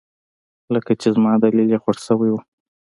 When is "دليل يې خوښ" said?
1.43-1.97